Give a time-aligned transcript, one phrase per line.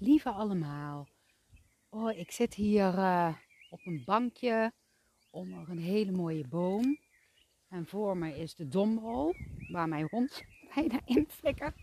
[0.00, 1.08] Lieve allemaal.
[1.88, 3.34] Oh, ik zit hier uh,
[3.70, 4.72] op een bankje
[5.30, 6.98] onder een hele mooie boom.
[7.68, 9.34] En voor me is de domrol,
[9.68, 10.42] waar mijn hond
[10.74, 11.74] bijna in flikkert.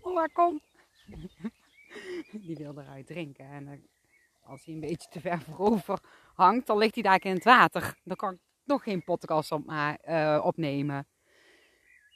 [0.00, 0.60] Oh, waar kom.
[2.46, 3.44] Die wil eruit drinken.
[3.44, 3.72] En uh,
[4.40, 5.98] als hij een beetje te ver voorover
[6.34, 7.98] hangt, dan ligt hij daar in het water.
[8.04, 11.06] Dan kan ik nog geen podcast op, uh, opnemen.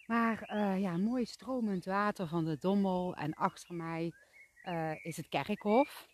[0.06, 3.14] Maar ja, mooi stromend water van de Dommel.
[3.14, 4.12] En achter mij
[4.68, 6.08] uh, is het kerkhof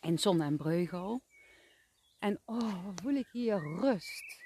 [0.00, 1.22] in Zon en Breugel.
[2.18, 4.44] En oh, voel ik hier rust.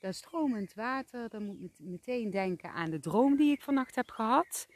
[0.00, 4.10] Dat stromend water, dan moet ik meteen denken aan de droom die ik vannacht heb
[4.10, 4.66] gehad.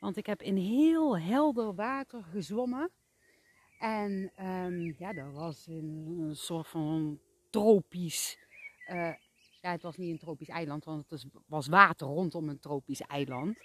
[0.00, 2.90] Want ik heb in heel helder water gezwommen.
[3.78, 7.20] En um, ja, dat was in een soort van
[7.50, 8.38] tropisch.
[8.88, 9.14] Uh,
[9.60, 13.58] ja, het was niet een tropisch eiland, want het was water rondom een tropisch eiland.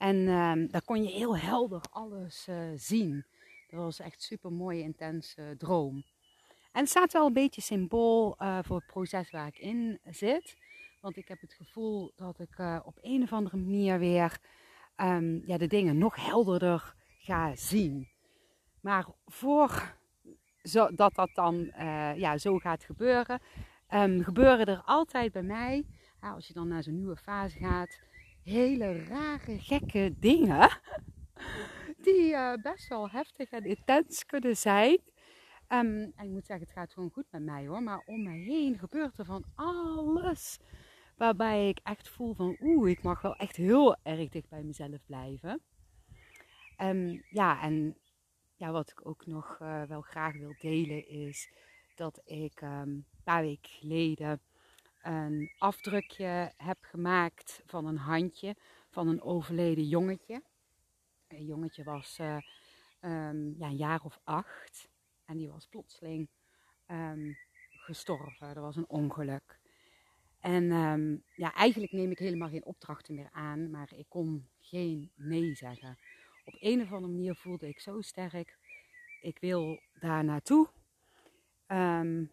[0.00, 3.24] En um, daar kon je heel helder alles uh, zien.
[3.68, 6.04] Dat was echt super mooie, intense droom.
[6.72, 10.56] En het staat wel een beetje symbool uh, voor het proces waar ik in zit.
[11.00, 14.38] Want ik heb het gevoel dat ik op een of andere manier weer
[14.96, 18.08] um, ja, de dingen nog helderder ga zien.
[18.80, 19.96] Maar voor
[20.94, 21.72] dat dat dan
[22.16, 23.40] ja, zo gaat gebeuren,
[23.94, 25.86] um, gebeuren er altijd bij mij,
[26.20, 27.98] als je dan naar zo'n nieuwe fase gaat,
[28.44, 30.68] hele rare, gekke dingen.
[32.04, 34.98] Die uh, best wel heftig en intens kunnen zijn.
[35.72, 37.82] Um, en ik moet zeggen, het gaat gewoon goed met mij hoor.
[37.82, 40.58] Maar om me heen gebeurt er van alles.
[41.16, 44.98] Waarbij ik echt voel van, oeh, ik mag wel echt heel erg dicht bij mezelf
[45.06, 45.60] blijven.
[46.78, 47.96] Um, ja, en
[48.56, 51.52] ja, wat ik ook nog uh, wel graag wil delen is
[51.94, 54.40] dat ik um, een paar weken geleden
[55.02, 58.56] een afdrukje heb gemaakt van een handje
[58.90, 60.42] van een overleden jongetje.
[61.28, 62.36] Een jongetje was uh,
[63.00, 64.88] um, ja, een jaar of acht
[65.24, 66.28] en die was plotseling
[66.86, 67.36] um,
[67.70, 68.48] gestorven.
[68.48, 69.58] Er was een ongeluk.
[70.40, 75.10] En um, ja, eigenlijk neem ik helemaal geen opdrachten meer aan, maar ik kon geen
[75.14, 75.98] nee zeggen.
[76.44, 78.58] Op een of andere manier voelde ik zo sterk,
[79.20, 80.68] ik wil daar naartoe.
[81.66, 82.30] Um,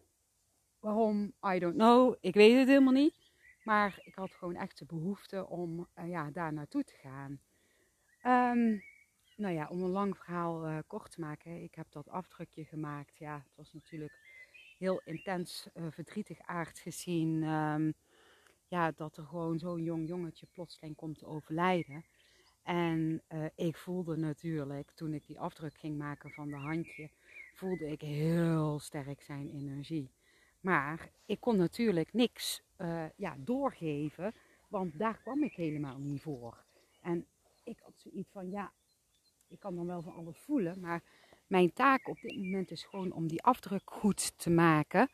[0.88, 1.32] Waarom?
[1.54, 2.14] I don't know.
[2.20, 3.32] Ik weet het helemaal niet.
[3.62, 7.40] Maar ik had gewoon echt de behoefte om uh, ja, daar naartoe te gaan.
[8.56, 8.82] Um,
[9.36, 11.62] nou ja, om een lang verhaal uh, kort te maken.
[11.62, 13.18] Ik heb dat afdrukje gemaakt.
[13.18, 14.12] Ja, het was natuurlijk
[14.78, 17.42] heel intens uh, verdrietig aard gezien.
[17.42, 17.94] Um,
[18.68, 22.04] ja, dat er gewoon zo'n jong jongetje plotseling komt te overlijden.
[22.62, 23.22] En
[23.54, 27.10] ik voelde natuurlijk, toen ik die afdruk ging maken van de handje,
[27.54, 30.16] voelde ik heel sterk zijn energie.
[30.60, 34.34] Maar ik kon natuurlijk niks uh, ja, doorgeven,
[34.68, 36.64] want daar kwam ik helemaal niet voor.
[37.00, 37.26] En
[37.64, 38.72] ik had zoiets van, ja,
[39.48, 41.02] ik kan dan wel van alles voelen, maar
[41.46, 45.10] mijn taak op dit moment is gewoon om die afdruk goed te maken.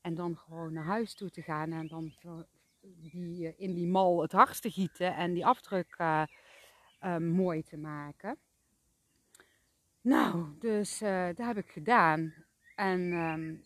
[0.00, 2.14] En dan gewoon naar huis toe te gaan en dan
[2.80, 6.22] die, eh, in die mal het hardst te gieten en die afdruk uh,
[7.02, 8.38] uh, mooi te maken.
[10.00, 12.34] Nou, dus dat heb ik gedaan.
[12.74, 13.62] En um,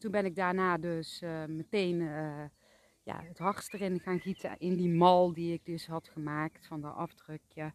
[0.00, 2.44] toen ben ik daarna dus uh, meteen uh,
[3.02, 6.80] ja, het hardst erin gaan gieten in die mal die ik dus had gemaakt van
[6.80, 7.72] dat afdrukje.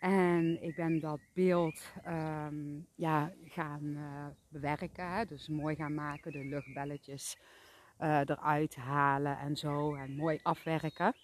[0.00, 6.44] En ik ben dat beeld um, ja, gaan uh, bewerken, dus mooi gaan maken, de
[6.44, 7.38] luchtbelletjes
[7.98, 11.14] eruit halen en zo en mooi afwerken.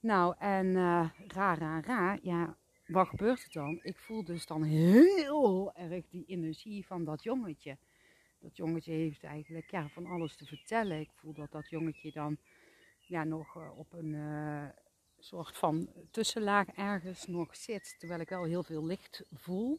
[0.00, 0.74] Nou, en
[1.26, 2.56] ra, ra, ra, ja,
[2.86, 3.80] wat gebeurt er dan?
[3.82, 7.78] Ik voel dus dan heel erg die energie van dat jongetje
[8.42, 11.00] dat jongetje heeft eigenlijk ja, van alles te vertellen.
[11.00, 12.36] Ik voel dat dat jongetje dan
[13.00, 14.68] ja, nog uh, op een uh,
[15.18, 17.94] soort van tussenlaag ergens nog zit.
[17.98, 19.78] Terwijl ik wel heel veel licht voel.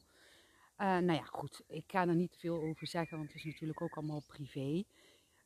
[0.78, 1.62] Uh, nou ja, goed.
[1.68, 4.84] Ik ga er niet veel over zeggen, want het is natuurlijk ook allemaal privé.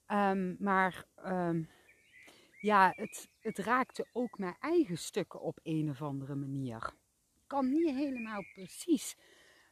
[0.07, 1.69] Um, maar um,
[2.59, 6.93] ja, het, het raakte ook mijn eigen stukken op een of andere manier.
[7.35, 9.15] Ik kan niet helemaal precies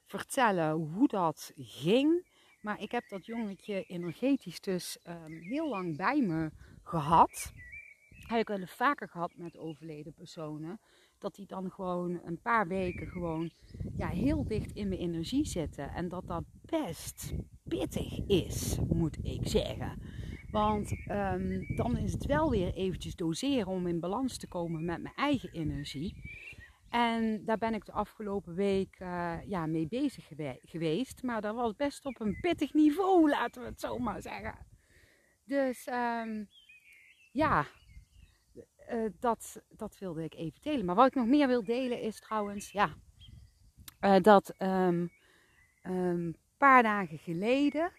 [0.05, 2.33] vertellen hoe dat ging.
[2.65, 6.51] Maar ik heb dat jongetje energetisch dus um, heel lang bij me
[6.83, 7.53] gehad.
[8.27, 10.79] Heb ik wel eens vaker gehad met overleden personen.
[11.17, 13.51] Dat die dan gewoon een paar weken gewoon
[13.97, 15.89] ja, heel dicht in mijn energie zitten.
[15.93, 17.33] En dat dat best
[17.63, 20.01] pittig is, moet ik zeggen.
[20.51, 25.01] Want um, dan is het wel weer eventjes doseren om in balans te komen met
[25.01, 26.15] mijn eigen energie.
[26.95, 30.27] En daar ben ik de afgelopen week uh, ja, mee bezig
[30.61, 31.23] geweest.
[31.23, 34.55] Maar dat was best op een pittig niveau, laten we het zo maar zeggen.
[35.45, 36.47] Dus um,
[37.31, 37.65] ja,
[38.91, 40.85] uh, dat, dat wilde ik even delen.
[40.85, 42.93] Maar wat ik nog meer wil delen is trouwens, ja,
[44.01, 47.91] uh, dat een paar dagen geleden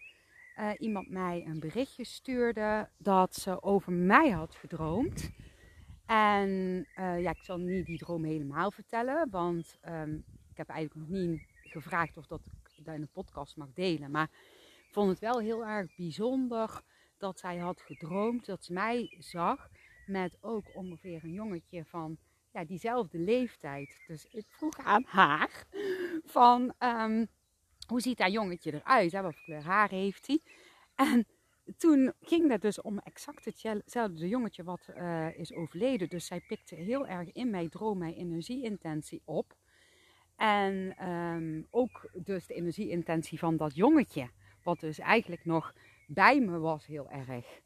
[0.77, 5.29] iemand mij een berichtje stuurde dat ze over mij had gedroomd.
[6.07, 6.49] En
[6.99, 11.19] uh, ja, ik zal niet die droom helemaal vertellen, want um, ik heb eigenlijk nog
[11.19, 14.11] niet gevraagd of dat ik dat in een podcast mag delen.
[14.11, 14.29] Maar
[14.87, 16.81] ik vond het wel heel erg bijzonder
[17.17, 19.69] dat zij had gedroomd dat ze mij zag
[20.05, 22.17] met ook ongeveer een jongetje van
[22.51, 23.97] ja, diezelfde leeftijd.
[24.07, 25.65] Dus ik vroeg aan haar
[26.25, 27.27] van um,
[27.87, 29.11] hoe ziet dat jongetje eruit?
[29.11, 29.21] Hè?
[29.21, 30.39] Wat kleur haar heeft hij?
[30.95, 31.27] En
[31.77, 36.09] toen ging het dus om exact hetzelfde jongetje wat uh, is overleden.
[36.09, 39.55] Dus zij pikte heel erg in mij droom, mijn energieintentie op.
[40.35, 44.29] En um, ook dus de energieintentie van dat jongetje.
[44.63, 45.73] Wat dus eigenlijk nog
[46.07, 47.61] bij me was heel erg.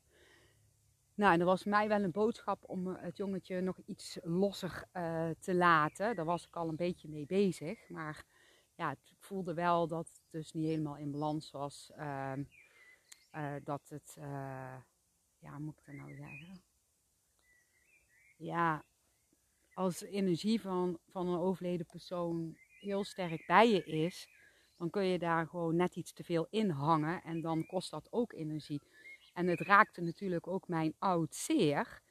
[1.13, 5.29] Nou, en dat was mij wel een boodschap om het jongetje nog iets losser uh,
[5.39, 6.15] te laten.
[6.15, 7.89] Daar was ik al een beetje mee bezig.
[7.89, 8.25] Maar
[8.75, 11.91] ja, het voelde wel dat het dus niet helemaal in balans was.
[11.97, 12.31] Uh,
[13.35, 14.15] uh, dat het,
[15.39, 16.63] ja, moet ik dat nou zeggen?
[18.37, 18.85] Ja,
[19.73, 24.29] als de energie van, van een overleden persoon heel sterk bij je is,
[24.77, 28.07] dan kun je daar gewoon net iets te veel in hangen en dan kost dat
[28.11, 28.81] ook energie.
[29.33, 32.01] En het raakte natuurlijk ook mijn oud zeer.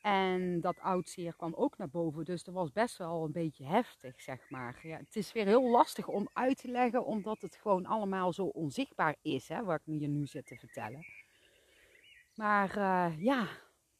[0.00, 2.24] En dat oud zeer kwam ook naar boven.
[2.24, 4.80] Dus dat was best wel een beetje heftig, zeg maar.
[4.82, 8.44] Ja, het is weer heel lastig om uit te leggen, omdat het gewoon allemaal zo
[8.44, 11.04] onzichtbaar is, hè, wat ik je nu zit te vertellen.
[12.34, 13.48] Maar uh, ja,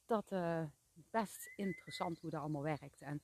[0.06, 0.64] dat uh,
[1.10, 3.00] best interessant hoe dat allemaal werkt.
[3.00, 3.22] En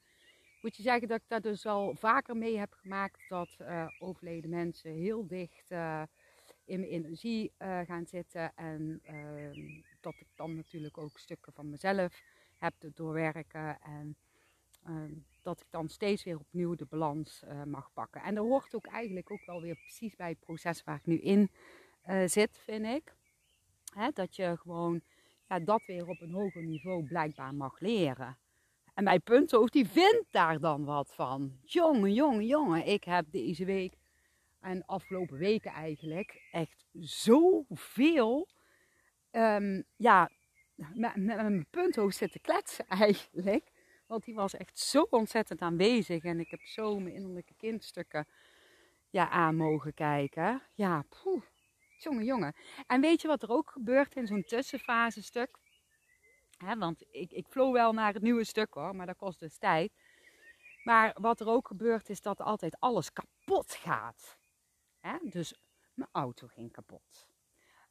[0.60, 4.50] moet je zeggen dat ik daar dus al vaker mee heb gemaakt dat uh, overleden
[4.50, 5.70] mensen heel dicht
[6.64, 8.52] in mijn energie gaan zitten.
[8.54, 12.22] En uh, dat ik dan natuurlijk ook stukken van mezelf
[12.56, 13.80] heb doorwerken.
[13.80, 14.16] En
[14.88, 18.22] uh, dat ik dan steeds weer opnieuw de balans eh, mag pakken.
[18.22, 21.18] En dat hoort ook eigenlijk ook wel weer precies bij het proces waar ik nu
[21.18, 21.50] in
[22.02, 23.14] eh, zit, vind ik.
[23.94, 25.00] Hè, dat je gewoon
[25.48, 28.38] ja, dat weer op een hoger niveau blijkbaar mag leren.
[28.94, 31.58] En mijn punthoofd die vindt daar dan wat van.
[31.62, 32.86] Jongen, jongen, jongen.
[32.86, 33.94] Ik heb deze week
[34.60, 38.48] en afgelopen weken eigenlijk echt zoveel
[39.30, 40.30] um, ja,
[40.76, 43.70] met, met mijn punthoofd zitten kletsen eigenlijk.
[44.06, 46.24] Want die was echt zo ontzettend aanwezig.
[46.24, 48.26] En ik heb zo mijn innerlijke kindstukken
[49.10, 50.62] ja, aan mogen kijken.
[50.74, 51.42] Ja, poeh,
[51.98, 52.54] jongen, jongen.
[52.86, 55.58] En weet je wat er ook gebeurt in zo'n tussenfase stuk?
[56.78, 59.92] want ik, ik flow wel naar het nieuwe stuk hoor, maar dat kost dus tijd.
[60.82, 64.38] Maar wat er ook gebeurt is dat altijd alles kapot gaat.
[65.22, 65.54] Dus
[65.94, 67.28] mijn auto ging kapot.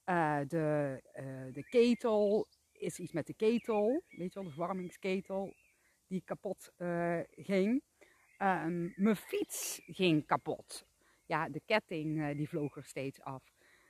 [0.06, 5.54] Uh, de, uh, de ketel is iets met de ketel, weet je wel, de verwarmingsketel,
[6.07, 7.83] die kapot uh, ging.
[8.39, 10.86] Um, mijn fiets ging kapot.
[11.25, 13.44] Ja, de ketting die vloog er steeds af.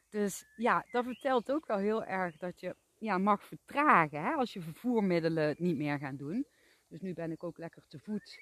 [0.09, 4.53] Dus ja, dat vertelt ook wel heel erg dat je ja, mag vertragen hè, als
[4.53, 6.45] je vervoermiddelen niet meer gaan doen.
[6.88, 8.39] Dus nu ben ik ook lekker te voet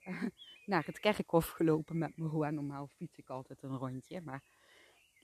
[0.64, 2.50] naar het kerkhof gelopen met mijn roe.
[2.50, 4.20] Normaal fiets ik altijd een rondje.
[4.20, 4.42] Maar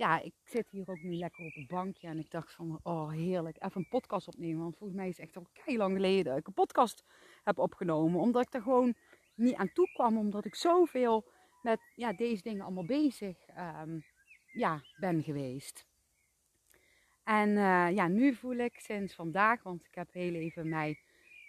[0.03, 2.09] ja, ik zit hier ook nu lekker op een bankje.
[2.09, 4.63] En ik dacht van, oh heerlijk, even een podcast opnemen.
[4.63, 7.05] Want volgens mij is het echt al kei lang geleden dat ik een podcast
[7.45, 8.21] heb opgenomen.
[8.21, 8.95] Omdat ik er gewoon
[9.35, 10.19] niet aan toe kwam.
[10.19, 11.31] Omdat ik zoveel
[11.63, 14.05] met ja, deze dingen allemaal bezig um,
[14.53, 15.87] ja, ben geweest.
[17.25, 20.99] En uh, ja, nu voel ik sinds vandaag, want ik heb heel even mijn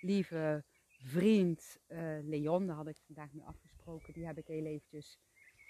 [0.01, 0.63] lieve
[0.99, 5.19] vriend uh, Leon, daar had ik vandaag mee afgesproken, die heb ik heel eventjes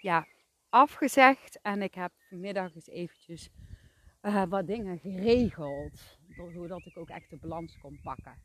[0.00, 0.26] ja,
[0.74, 1.60] afgezegd.
[1.62, 3.50] En ik heb vanmiddag eens eventjes
[4.22, 6.18] uh, wat dingen geregeld,
[6.52, 8.42] zodat ik ook echt de balans kon pakken.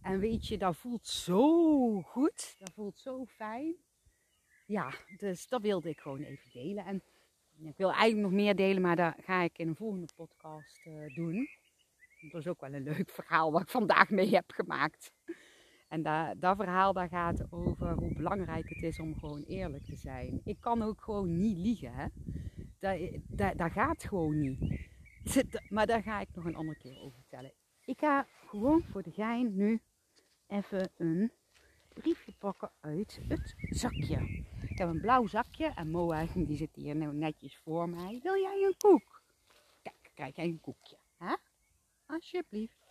[0.00, 3.74] En weet je, dat voelt zo goed, dat voelt zo fijn.
[4.66, 6.84] Ja, dus dat wilde ik gewoon even delen.
[6.84, 7.02] En
[7.64, 11.14] ik wil eigenlijk nog meer delen, maar dat ga ik in een volgende podcast uh,
[11.14, 11.48] doen.
[12.30, 15.12] Dat is ook wel een leuk verhaal wat ik vandaag mee heb gemaakt.
[15.92, 16.02] En
[16.38, 20.40] dat, verhaal daar gaat over hoe belangrijk het is om gewoon eerlijk te zijn.
[20.44, 21.92] Ik kan ook gewoon niet liegen.
[21.94, 22.06] Hè?
[22.78, 24.80] Dat, dat, dat gaat gewoon niet.
[25.68, 27.52] Maar daar ga ik nog een andere keer over vertellen.
[27.84, 29.80] Ik ga gewoon voor de gein nu
[30.46, 31.32] even een
[31.88, 34.44] briefje pakken uit het zakje.
[34.68, 38.20] Ik heb een blauw zakje en Moa die zit hier nou netjes voor mij.
[38.22, 39.22] Wil jij een koek?
[39.82, 40.98] Kijk, krijg jij een koekje.
[41.16, 41.34] Hè?
[42.06, 42.81] Alsjeblieft.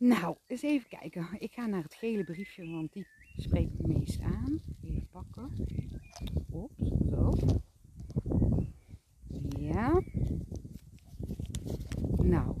[0.00, 1.28] Nou, eens even kijken.
[1.38, 4.60] Ik ga naar het gele briefje, want die spreekt het meest aan.
[4.84, 5.50] Even pakken.
[6.50, 7.32] Ops, zo.
[9.58, 10.02] Ja.
[12.16, 12.56] Nou.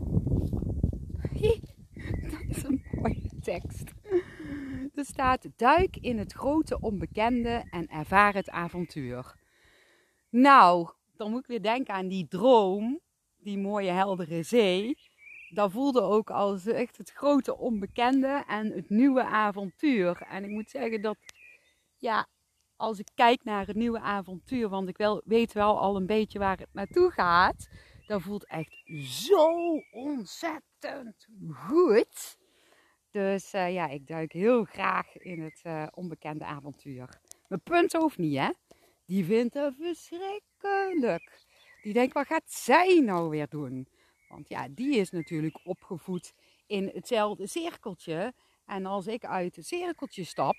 [2.30, 3.84] Dat is een mooie tekst.
[4.94, 9.36] Er staat: Duik in het grote onbekende en ervaar het avontuur.
[10.28, 13.00] Nou, dan moet ik weer denken aan die droom,
[13.36, 14.96] die mooie heldere zee.
[15.52, 20.22] Dat voelde ook als echt het grote onbekende en het nieuwe avontuur.
[20.22, 21.16] En ik moet zeggen dat,
[21.96, 22.26] ja,
[22.76, 26.38] als ik kijk naar het nieuwe avontuur, want ik wel, weet wel al een beetje
[26.38, 27.68] waar het naartoe gaat,
[28.06, 32.38] dat voelt echt zo ontzettend goed.
[33.10, 37.20] Dus uh, ja, ik duik heel graag in het uh, onbekende avontuur.
[37.48, 38.50] Mijn punt hoeft niet, hè?
[39.06, 41.44] Die vindt het verschrikkelijk.
[41.82, 43.88] Die denkt, wat gaat zij nou weer doen?
[44.30, 46.34] Want ja, die is natuurlijk opgevoed
[46.66, 48.32] in hetzelfde cirkeltje.
[48.64, 50.56] En als ik uit het cirkeltje stap,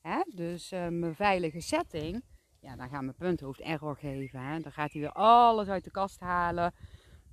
[0.00, 2.22] hè, dus uh, mijn veilige setting,
[2.60, 4.40] ja, dan gaat mijn punthoofd error geven.
[4.40, 4.60] Hè.
[4.60, 6.74] Dan gaat hij weer alles uit de kast halen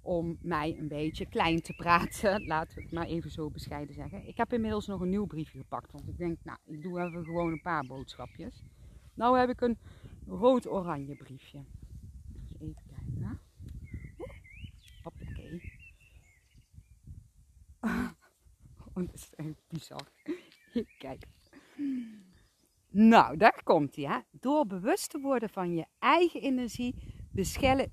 [0.02, 2.46] om mij een beetje klein te praten.
[2.48, 4.28] Laten we het maar even zo bescheiden zeggen.
[4.28, 5.92] Ik heb inmiddels nog een nieuw briefje gepakt.
[5.92, 8.64] Want ik denk, nou, ik doe even gewoon een paar boodschapjes.
[9.14, 9.78] Nou heb ik een
[10.28, 11.64] rood-oranje briefje.
[12.60, 13.49] even kijken.
[18.94, 20.08] Oh, dat is echt bizar.
[20.98, 21.24] Kijk.
[22.90, 24.24] Nou, daar komt hij.
[24.32, 26.96] Door bewust te worden van je eigen energie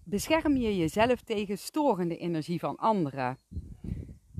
[0.04, 3.38] bescherm je jezelf tegen storende energie van anderen.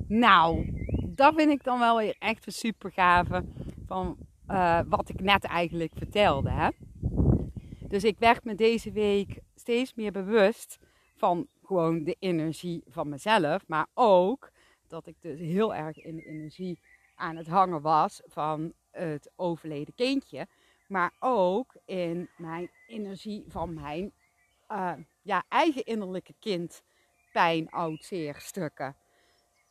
[0.07, 0.73] Nou,
[1.05, 3.45] dat vind ik dan wel weer echt een super gave
[3.85, 6.49] van uh, wat ik net eigenlijk vertelde.
[6.49, 6.69] Hè?
[7.87, 10.77] Dus ik werd me deze week steeds meer bewust
[11.15, 14.51] van gewoon de energie van mezelf, maar ook
[14.89, 16.79] dat ik dus heel erg in energie
[17.15, 20.47] aan het hangen was van het overleden kindje,
[20.87, 24.13] maar ook in mijn energie van mijn
[24.71, 26.83] uh, ja, eigen innerlijke kind
[27.31, 28.95] pijn, oud, zeer stukken.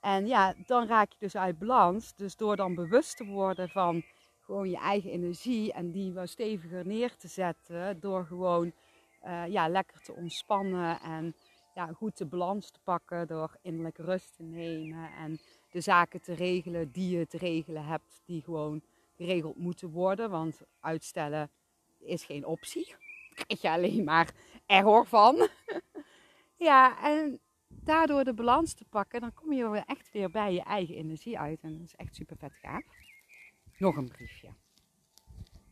[0.00, 2.14] En ja, dan raak je dus uit balans.
[2.14, 4.02] Dus door dan bewust te worden van
[4.40, 8.72] gewoon je eigen energie en die wat steviger neer te zetten, door gewoon
[9.24, 11.34] uh, ja, lekker te ontspannen en
[11.76, 15.38] ja, goed de balans te pakken, door innerlijke rust te nemen en
[15.70, 18.82] de zaken te regelen die je te regelen hebt, die gewoon
[19.16, 20.30] geregeld moeten worden.
[20.30, 21.50] Want uitstellen
[21.98, 22.94] is geen optie
[23.44, 24.34] krijg je alleen maar
[24.66, 25.48] error van.
[26.68, 30.62] ja, en daardoor de balans te pakken, dan kom je weer echt weer bij je
[30.62, 31.60] eigen energie uit.
[31.62, 32.84] En dat is echt super vet gaaf.
[33.78, 34.48] Nog een briefje.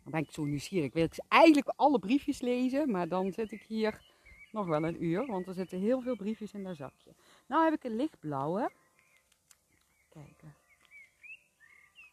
[0.03, 0.87] Dan ben ik zo nieuwsgierig.
[0.87, 4.14] Ik wil eigenlijk alle briefjes lezen, maar dan zit ik hier
[4.55, 7.15] nog wel een uur, want er zitten heel veel briefjes in dat zakje.
[7.47, 8.71] Nou heb ik een lichtblauwe.
[10.09, 10.55] Kijken.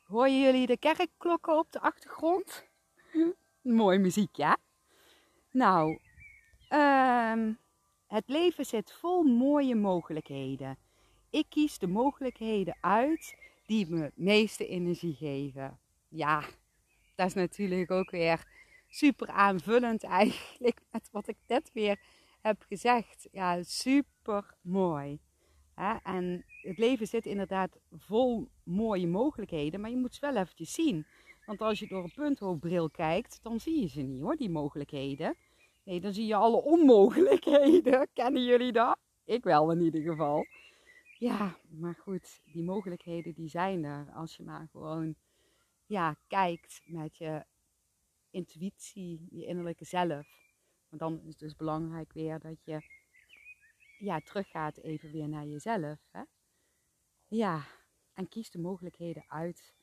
[0.03, 2.65] Horen jullie de kerkklokken op de achtergrond?
[3.61, 4.57] Mooi muziek, ja?
[5.51, 5.99] Nou,
[6.69, 7.57] um,
[8.07, 10.77] het leven zit vol mooie mogelijkheden.
[11.29, 15.79] Ik kies de mogelijkheden uit die me het meeste energie geven.
[16.07, 16.43] Ja,
[17.15, 18.45] dat is natuurlijk ook weer
[18.87, 21.99] super aanvullend eigenlijk met wat ik net weer
[22.41, 23.27] heb gezegd.
[23.31, 25.19] Ja, super mooi.
[26.03, 31.05] En het leven zit inderdaad vol mooie mogelijkheden, maar je moet ze wel eventjes zien.
[31.45, 35.35] Want als je door een punthoofdbril kijkt, dan zie je ze niet hoor, die mogelijkheden.
[35.83, 38.07] Nee, dan zie je alle onmogelijkheden.
[38.13, 38.97] Kennen jullie dat?
[39.25, 40.45] Ik wel in ieder geval.
[41.17, 44.11] Ja, maar goed, die mogelijkheden die zijn er.
[44.13, 45.15] Als je maar gewoon
[45.85, 47.45] ja, kijkt met je
[48.29, 50.27] intuïtie, je innerlijke zelf.
[50.91, 52.81] Want dan is het dus belangrijk weer dat je
[53.97, 55.99] ja, teruggaat even weer naar jezelf.
[56.11, 56.21] Hè?
[57.27, 57.65] Ja,
[58.13, 59.73] en kies de mogelijkheden uit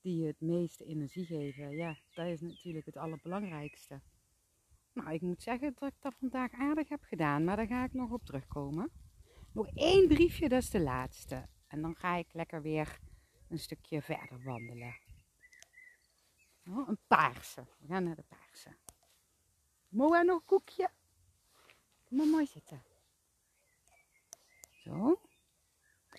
[0.00, 1.70] die je het meeste energie geven.
[1.70, 4.00] Ja, dat is natuurlijk het allerbelangrijkste.
[4.92, 7.92] Nou, ik moet zeggen dat ik dat vandaag aardig heb gedaan, maar daar ga ik
[7.92, 8.90] nog op terugkomen.
[9.52, 11.48] Nog één briefje, dat is de laatste.
[11.66, 12.98] En dan ga ik lekker weer
[13.48, 14.96] een stukje verder wandelen.
[16.68, 17.66] Oh, een paarse.
[17.78, 18.76] We gaan naar de paarse.
[19.92, 20.88] Mooi nog een koekje?
[22.04, 22.82] Kom maar mooi zitten.
[24.70, 25.20] Zo.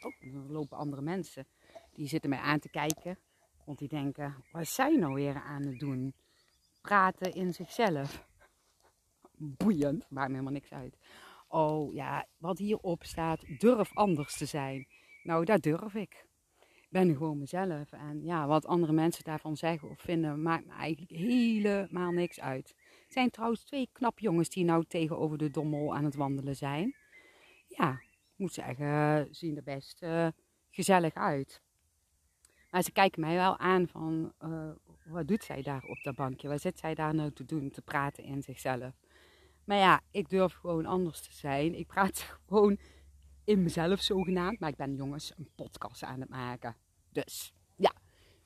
[0.01, 1.47] Oh, er lopen andere mensen.
[1.93, 3.19] Die zitten mij aan te kijken.
[3.65, 6.13] Want die denken, wat is zij nou weer aan het doen?
[6.81, 8.27] Praten in zichzelf.
[9.37, 10.97] Boeiend, maakt me helemaal niks uit.
[11.47, 14.87] Oh ja, wat hierop staat, durf anders te zijn.
[15.23, 16.25] Nou, dat durf ik.
[16.59, 17.91] Ik ben gewoon mezelf.
[17.91, 22.75] En ja, wat andere mensen daarvan zeggen of vinden, maakt me eigenlijk helemaal niks uit.
[23.13, 26.95] Zijn trouwens twee knap jongens die nou tegenover de dommel aan het wandelen zijn.
[27.67, 30.27] Ja, ik moet zeggen, zien er best uh,
[30.69, 31.61] gezellig uit.
[32.69, 34.69] Maar ze kijken mij wel aan van, uh,
[35.05, 36.47] wat doet zij daar op dat bankje?
[36.47, 38.93] Wat zit zij daar nou te doen, te praten in zichzelf?
[39.63, 41.75] Maar ja, ik durf gewoon anders te zijn.
[41.75, 42.77] Ik praat gewoon
[43.43, 44.59] in mezelf zogenaamd.
[44.59, 46.75] Maar ik ben jongens een podcast aan het maken.
[47.09, 47.93] Dus ja,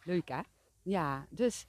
[0.04, 0.42] leuk hè?
[0.82, 1.66] Ja, dus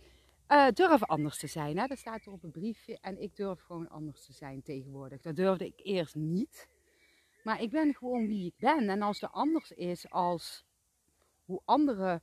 [0.49, 1.79] Uh, durf anders te zijn.
[1.79, 1.87] Hè?
[1.87, 2.99] Dat staat er op een briefje.
[3.01, 5.23] En ik durf gewoon anders te zijn tegenwoordig.
[5.23, 6.69] Dat durfde ik eerst niet.
[7.43, 8.89] Maar ik ben gewoon wie ik ben.
[8.89, 10.65] En als er anders is als
[11.45, 12.23] hoe anderen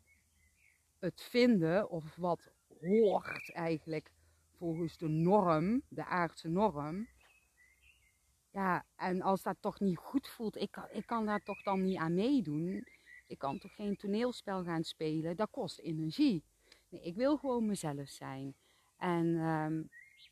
[1.00, 2.52] het vinden, of wat
[2.82, 4.12] hoort eigenlijk
[4.58, 7.08] volgens de norm, de aardse norm.
[8.52, 11.98] Ja, en als dat toch niet goed voelt, ik ik kan daar toch dan niet
[11.98, 12.88] aan meedoen.
[13.28, 16.44] Ik kan toch geen toneelspel gaan spelen, dat kost energie.
[17.04, 18.56] Ik wil gewoon mezelf zijn.
[18.98, 19.90] En um,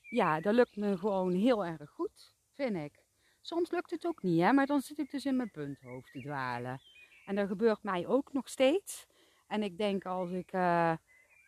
[0.10, 3.04] ja, dat lukt me gewoon heel erg goed, vind ik.
[3.42, 6.20] Soms lukt het ook niet, hè, maar dan zit ik dus in mijn punthoofd te
[6.20, 6.82] dwalen.
[7.26, 9.06] En dat gebeurt mij ook nog steeds.
[9.48, 10.94] En ik denk als ik uh,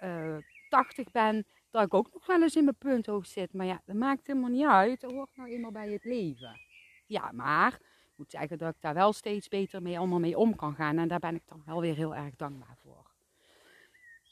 [0.04, 0.38] uh,
[0.70, 3.54] 80 ben, dat ik ook nog wel eens in mijn punthoofd zit.
[3.54, 5.02] Maar ja, dat maakt helemaal niet uit.
[5.02, 6.60] Dat hoort nou eenmaal bij het leven.
[7.06, 10.56] Ja, maar ik moet zeggen dat ik daar wel steeds beter mee allemaal mee om
[10.56, 10.98] kan gaan.
[10.98, 13.12] En daar ben ik dan wel weer heel erg dankbaar voor.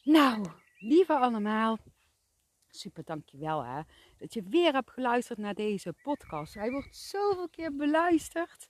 [0.03, 0.45] Nou,
[0.83, 1.77] lieve allemaal.
[2.67, 3.81] Super dankjewel hè.
[4.17, 6.53] Dat je weer hebt geluisterd naar deze podcast.
[6.53, 8.67] Hij wordt zoveel keer beluisterd.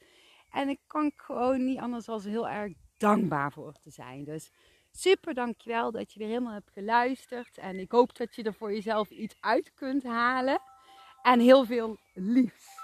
[0.50, 4.24] En ik kan gewoon niet anders dan heel erg dankbaar voor te zijn.
[4.24, 4.51] Dus
[4.91, 7.58] super dankjewel dat je weer helemaal hebt geluisterd.
[7.58, 10.62] En ik hoop dat je er voor jezelf iets uit kunt halen.
[11.22, 12.82] En heel veel liefs.